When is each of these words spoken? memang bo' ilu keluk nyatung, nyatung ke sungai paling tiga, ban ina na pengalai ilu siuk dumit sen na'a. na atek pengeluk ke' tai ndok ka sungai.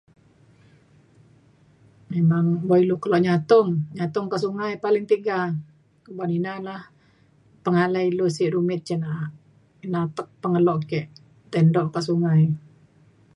memang 2.13 2.45
bo' 2.67 2.81
ilu 2.83 2.95
keluk 3.01 3.23
nyatung, 3.25 3.69
nyatung 3.97 4.27
ke 4.31 4.37
sungai 4.43 4.71
paling 4.83 5.05
tiga, 5.11 5.39
ban 6.17 6.31
ina 6.37 6.53
na 6.67 6.75
pengalai 7.63 8.05
ilu 8.11 8.25
siuk 8.35 8.51
dumit 8.53 8.81
sen 8.87 8.99
na'a. 9.03 9.23
na 9.91 9.99
atek 10.05 10.27
pengeluk 10.41 10.79
ke' 10.89 11.09
tai 11.51 11.61
ndok 11.67 11.87
ka 11.93 11.99
sungai. 12.07 12.41